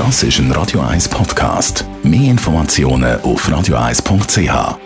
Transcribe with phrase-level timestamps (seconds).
[0.00, 1.84] Das ist ein Radio 1 Podcast.
[2.02, 4.78] Mehr Informationen auf radio1.ch.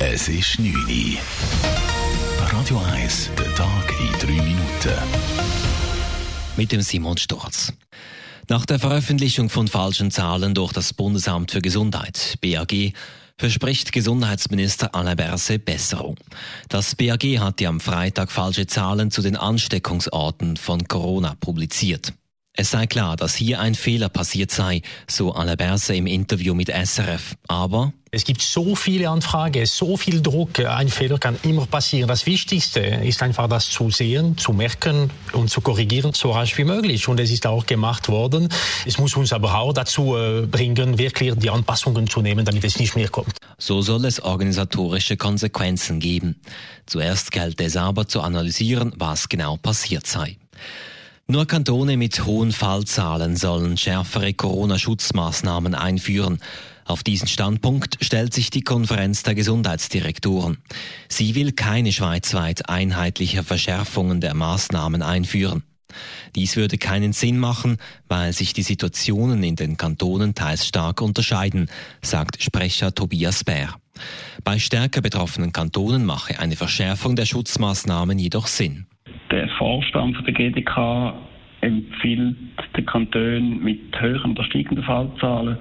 [0.00, 1.18] Es ist 9 Uhr.
[2.50, 4.98] Radio 1, der Tag in 3 Minuten.
[6.56, 7.72] Mit dem Simon Sturz.
[8.48, 12.92] Nach der Veröffentlichung von falschen Zahlen durch das Bundesamt für Gesundheit, BAG,
[13.36, 16.16] verspricht Gesundheitsminister Alain Berset Besserung.
[16.68, 22.14] Das BAG hat ja am Freitag falsche Zahlen zu den Ansteckungsorten von Corona publiziert.
[22.60, 26.68] Es sei klar, dass hier ein Fehler passiert sei, so Alain Berset im Interview mit
[26.68, 27.36] SRF.
[27.46, 30.58] Aber es gibt so viele Anfragen, so viel Druck.
[30.58, 32.08] Ein Fehler kann immer passieren.
[32.08, 36.64] Das Wichtigste ist einfach, das zu sehen, zu merken und zu korrigieren, so rasch wie
[36.64, 37.06] möglich.
[37.06, 38.48] Und es ist auch gemacht worden.
[38.84, 42.80] Es muss uns aber auch dazu äh, bringen, wirklich die Anpassungen zu nehmen, damit es
[42.80, 43.36] nicht mehr kommt.
[43.58, 46.40] So soll es organisatorische Konsequenzen geben.
[46.86, 50.38] Zuerst gilt es aber zu analysieren, was genau passiert sei.
[51.30, 56.38] Nur Kantone mit hohen Fallzahlen sollen schärfere Corona-Schutzmaßnahmen einführen.
[56.86, 60.56] Auf diesen Standpunkt stellt sich die Konferenz der Gesundheitsdirektoren.
[61.06, 65.64] Sie will keine schweizweit einheitliche Verschärfungen der Maßnahmen einführen.
[66.34, 67.76] Dies würde keinen Sinn machen,
[68.08, 71.68] weil sich die Situationen in den Kantonen teils stark unterscheiden,
[72.00, 73.74] sagt Sprecher Tobias Bär.
[74.44, 78.86] Bei stärker betroffenen Kantonen mache eine Verschärfung der Schutzmaßnahmen jedoch Sinn.
[79.58, 81.14] Der Vorstand der GDK
[81.62, 82.36] empfiehlt
[82.76, 85.58] den Kantonen mit höheren oder steigenden Fallzahlen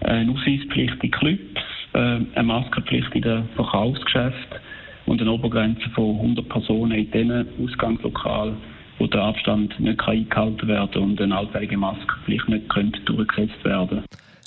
[0.00, 1.60] eine Ausweispflicht in Clubs,
[1.94, 4.58] äh, eine Maskenpflicht in den Verkaufsgeschäften
[5.06, 8.56] und eine Obergrenze von 100 Personen in diesen Ausgangslokalen,
[8.98, 14.04] wo der Abstand nicht eingehalten werden kann und eine allfällige Maskenpflicht nicht durchgesetzt werden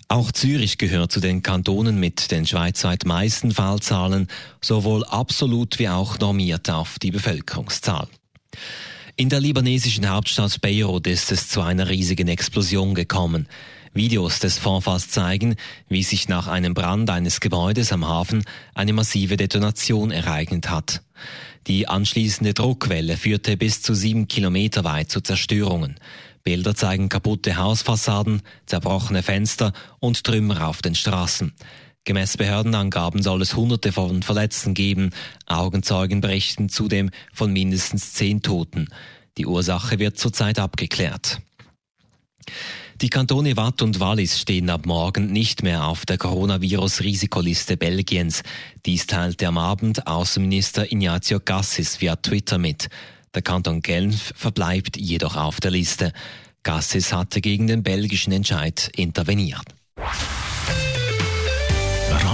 [0.09, 4.27] auch Zürich gehört zu den Kantonen mit den schweizweit meisten Fallzahlen,
[4.61, 8.07] sowohl absolut wie auch normiert auf die Bevölkerungszahl.
[9.15, 13.47] In der libanesischen Hauptstadt Beirut ist es zu einer riesigen Explosion gekommen.
[13.93, 15.55] Videos des Vorfalls zeigen,
[15.89, 18.43] wie sich nach einem Brand eines Gebäudes am Hafen
[18.75, 21.01] eine massive Detonation ereignet hat.
[21.65, 25.95] Die anschließende Druckwelle führte bis zu sieben Kilometer weit zu Zerstörungen.
[26.43, 31.53] Bilder zeigen kaputte Hausfassaden, zerbrochene Fenster und Trümmer auf den Straßen.
[32.07, 35.09] Gemäß Behördenangaben soll es Hunderte von Verletzten geben.
[35.45, 38.87] Augenzeugen berichten zudem von mindestens zehn Toten.
[39.37, 41.41] Die Ursache wird zurzeit abgeklärt.
[43.01, 48.41] Die Kantone Watt und Wallis stehen ab morgen nicht mehr auf der Coronavirus-Risikoliste Belgiens.
[48.85, 52.87] Dies teilte am Abend Außenminister Ignazio Gassis via Twitter mit.
[53.35, 56.13] Der Kanton Genf verbleibt jedoch auf der Liste.
[56.63, 59.76] Gassis hatte gegen den belgischen Entscheid interveniert.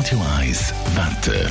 [0.04, 1.50] Radio 1 Wetter.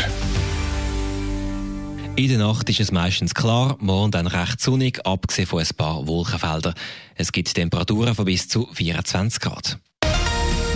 [2.16, 6.06] In der Nacht ist es meistens klar, morgen dann recht sonnig, abgesehen von ein paar
[6.06, 6.74] Wolkenfeldern.
[7.14, 9.78] Es gibt Temperaturen von bis zu 24 Grad.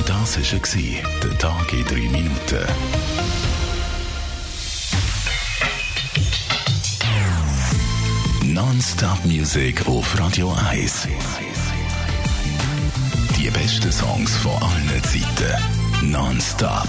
[0.07, 2.65] Das war der Tag in drei Minuten.
[8.55, 11.09] Non-Stop Music auf Radio 1.
[13.37, 16.11] Die besten Songs von allen Zeiten.
[16.11, 16.89] Non-Stop.